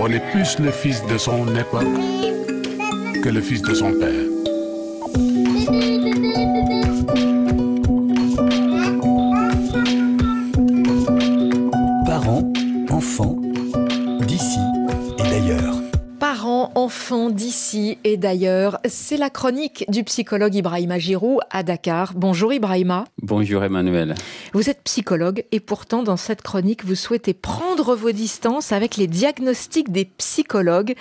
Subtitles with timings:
[0.00, 1.86] On est plus le fils de son époque
[3.22, 4.10] que le fils de son père.
[12.06, 12.52] Parents,
[12.90, 13.36] enfants,
[14.26, 14.58] d'ici
[15.18, 15.83] et d'ailleurs.
[16.84, 22.12] Enfants d'ici et d'ailleurs, c'est la chronique du psychologue Ibrahima Giroud à Dakar.
[22.14, 23.06] Bonjour Ibrahima.
[23.22, 24.14] Bonjour Emmanuel.
[24.52, 29.06] Vous êtes psychologue et pourtant dans cette chronique, vous souhaitez prendre vos distances avec les
[29.06, 30.92] diagnostics des psychologues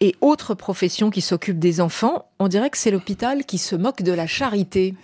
[0.00, 2.24] et autres professions qui s'occupent des enfants.
[2.38, 4.94] On dirait que c'est l'hôpital qui se moque de la charité.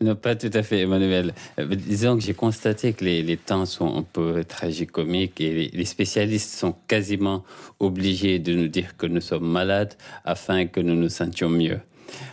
[0.00, 1.32] Non, pas tout à fait, Emmanuel.
[1.58, 5.68] Euh, disons que j'ai constaté que les, les, temps sont un peu tragicomiques et les,
[5.68, 7.44] les, spécialistes sont quasiment
[7.80, 9.94] obligés de nous dire que nous sommes malades
[10.26, 11.80] afin que nous nous sentions mieux.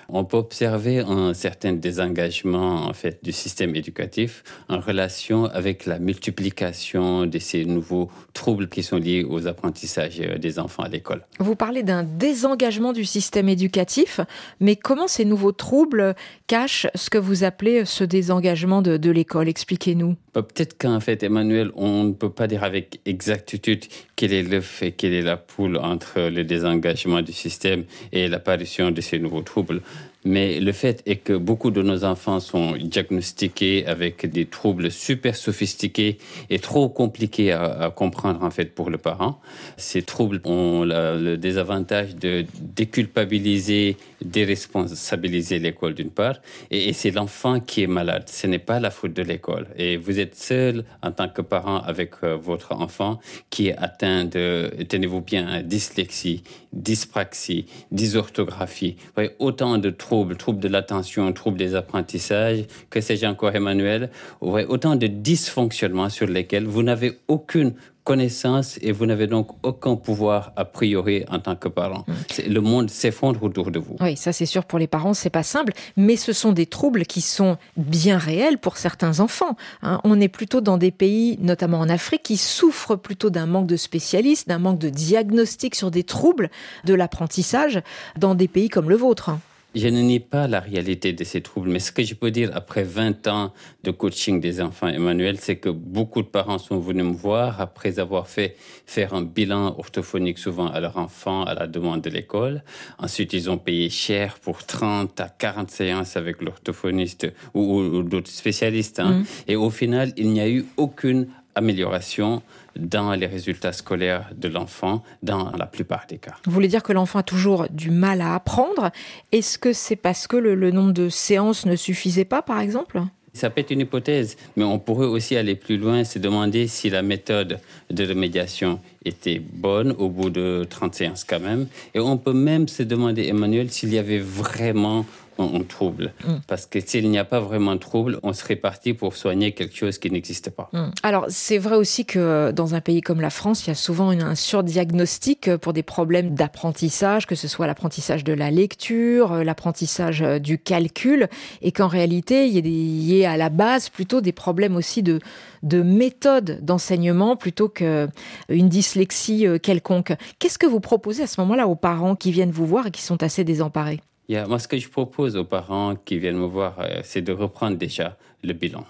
[0.10, 6.00] On peut observer un certain désengagement en fait du système éducatif en relation avec la
[6.00, 11.26] multiplication de ces nouveaux troubles qui sont liés aux apprentissages des enfants à l'école.
[11.40, 14.20] Vous parlez d'un désengagement du système éducatif,
[14.60, 16.16] mais comment ces nouveaux troubles
[16.48, 19.48] cachent ce que vous appelez ce désengagement de, de l'école?
[19.48, 20.16] Expliquez-nous.
[20.34, 23.86] Peut-être qu'en fait, Emmanuel, on ne peut pas dire avec exactitude
[24.16, 28.90] quel est l'œuf et quelle est la poule entre le désengagement du système et l'apparition
[28.92, 29.63] de ces nouveaux troubles.
[29.64, 29.80] Маріуполь.
[30.26, 35.36] Mais le fait est que beaucoup de nos enfants sont diagnostiqués avec des troubles super
[35.36, 36.18] sophistiqués
[36.50, 39.40] et trop compliqués à, comprendre en fait pour le parent.
[39.78, 46.36] Ces troubles ont le désavantage de déculpabiliser, déresponsabiliser l'école d'une part,
[46.72, 48.30] et, c'est l'enfant qui est malade.
[48.30, 49.68] Ce n'est pas la faute de l'école.
[49.78, 54.26] Et vous êtes seul en tant que parent avec euh, votre enfant qui est atteint
[54.26, 58.96] de, tenez-vous bien, dyslexie, dyspraxie, dysorthographie.
[59.40, 64.10] Autant de troubles, troubles de l'attention, troubles des apprentissages, que sais-je encore, Emmanuel,
[64.42, 69.96] voyez, autant de dysfonctionnements sur lesquels vous n'avez aucune connaissance et vous n'avez donc aucun
[69.96, 72.04] pouvoir a priori en tant que parent.
[72.08, 72.42] Mmh.
[72.50, 73.96] Le monde s'effondre autour de vous.
[74.02, 77.06] Oui, ça c'est sûr pour les parents, c'est pas simple, mais ce sont des troubles
[77.06, 79.56] qui sont bien réels pour certains enfants.
[79.82, 80.00] Hein.
[80.04, 83.78] On est plutôt dans des pays, notamment en Afrique, qui souffrent plutôt d'un manque de
[83.78, 86.50] spécialistes, d'un manque de diagnostic sur des troubles
[86.84, 87.82] de l'apprentissage
[88.18, 89.32] dans des pays comme le vôtre.
[89.76, 92.52] Je ne nie pas la réalité de ces troubles, mais ce que je peux dire
[92.54, 93.54] après 20 ans
[93.84, 98.00] de coaching des enfants, Emmanuel, c'est que beaucoup de parents sont venus me voir après
[98.00, 102.64] avoir fait faire un bilan orthophonique souvent à leur enfant à la demande de l'école.
[103.00, 108.04] Ensuite, ils ont payé cher pour 30 à 40 séances avec l'orthophoniste ou, ou, ou
[108.04, 109.00] d'autres spécialistes.
[109.00, 109.22] Hein.
[109.22, 109.26] Mmh.
[109.48, 112.42] Et au final, il n'y a eu aucune amélioration
[112.76, 116.36] dans les résultats scolaires de l'enfant dans la plupart des cas.
[116.46, 118.92] Vous voulez dire que l'enfant a toujours du mal à apprendre
[119.32, 123.02] Est-ce que c'est parce que le, le, nombre de séances ne suffisait pas, par exemple?
[123.36, 126.92] Ça peut être une hypothèse, mais on pourrait aussi aller plus loin, se demander si
[126.92, 127.60] la méthode
[127.90, 131.66] de remédiation était bonne au bout de 30 séances quand même.
[131.96, 135.04] Et on peut même se demander, Emmanuel, s'il y avait vraiment
[135.40, 136.14] un trouble.
[136.26, 136.34] Mm.
[136.48, 139.76] Parce que s'il n'y a pas vraiment de trouble, on serait parti pour soigner quelque
[139.76, 140.70] chose qui n'existe pas.
[140.74, 140.90] Mm.
[141.04, 144.12] Alors, c'est vrai aussi que dans un pays comme la France, il y a souvent
[144.12, 150.22] une, un surdiagnostic pour des problèmes d'apprentissage, que ce soit l'apprentissage de la lecture, l'apprentissage
[150.42, 151.28] du calcul,
[151.62, 154.32] et qu'en réalité, il y, a des, il y a à la base plutôt des
[154.32, 155.20] problèmes aussi de,
[155.64, 158.10] de méthode d'enseignement plutôt qu'une
[158.50, 160.14] dyslexie quelconque.
[160.40, 163.02] Qu'est-ce que vous proposez à ce moment-là aux parents qui viennent vous voir et qui
[163.02, 164.02] sont assez désemparés?
[164.48, 167.78] Moi, ce que je propose aux parents qui viennent me voir, euh, c'est de reprendre
[167.78, 168.86] déjà le bilan.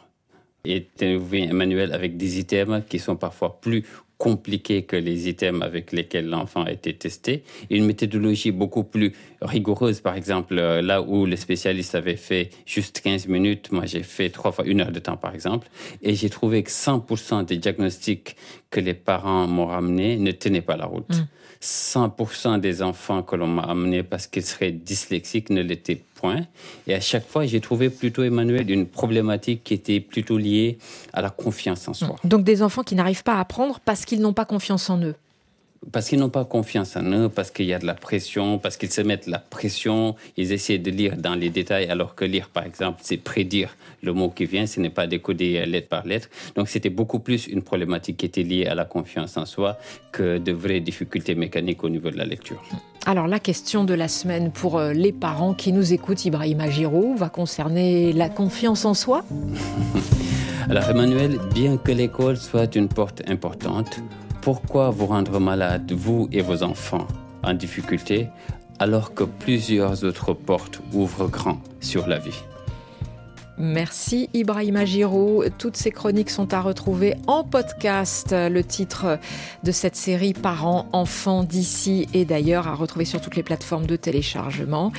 [0.66, 3.84] Et Emmanuel, avec des items qui sont parfois plus
[4.18, 7.44] compliqués que les items avec lesquels l'enfant a été testé.
[7.70, 9.12] Une méthodologie beaucoup plus
[9.42, 14.30] rigoureuse, par exemple, là où le spécialiste avait fait juste 15 minutes, moi j'ai fait
[14.30, 15.68] trois fois une heure de temps, par exemple,
[16.02, 18.38] et j'ai trouvé que 100% des diagnostics
[18.74, 21.08] que les parents m'ont ramenés ne tenaient pas la route.
[21.10, 21.28] Mmh.
[21.62, 26.42] 100% des enfants que l'on m'a amenés parce qu'ils seraient dyslexiques ne l'étaient point.
[26.88, 30.80] Et à chaque fois, j'ai trouvé plutôt, Emmanuel, une problématique qui était plutôt liée
[31.14, 32.16] à la confiance en soi.
[32.24, 35.16] Donc des enfants qui n'arrivent pas à apprendre parce qu'ils n'ont pas confiance en eux
[35.92, 38.78] parce qu'ils n'ont pas confiance en eux, parce qu'il y a de la pression, parce
[38.78, 42.50] qu'ils se mettent la pression, ils essaient de lire dans les détails, alors que lire,
[42.50, 46.30] par exemple, c'est prédire le mot qui vient, ce n'est pas décoder lettre par lettre.
[46.56, 49.78] Donc c'était beaucoup plus une problématique qui était liée à la confiance en soi
[50.12, 52.62] que de vraies difficultés mécaniques au niveau de la lecture.
[53.06, 57.30] Alors la question de la semaine pour les parents qui nous écoutent, Ibrahima Giraud, va
[57.30, 59.24] concerner la confiance en soi?
[60.70, 64.00] Alors Emmanuel, bien que l'école soit une porte importante,
[64.44, 67.08] pourquoi vous rendre malade, vous et vos enfants,
[67.44, 68.28] en difficulté,
[68.78, 72.44] alors que plusieurs autres portes ouvrent grand sur la vie?
[73.58, 75.54] Merci Ibrahima Giroud.
[75.58, 78.34] Toutes ces chroniques sont à retrouver en podcast.
[78.34, 79.18] Le titre
[79.64, 83.96] de cette série Parents, enfants d'ici et d'ailleurs à retrouver sur toutes les plateformes de
[83.96, 84.92] téléchargement.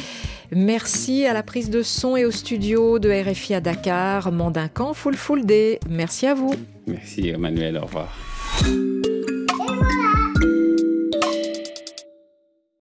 [0.53, 5.17] Merci à la prise de son et au studio de RFI à Dakar, Mandincan Full
[5.17, 5.81] Full Day.
[5.91, 6.55] Merci à vous.
[6.87, 8.34] Merci Emmanuel, au revoir.